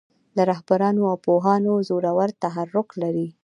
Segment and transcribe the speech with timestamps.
[0.35, 3.27] د رهبرانو او پوهانو زورور تحرک لري.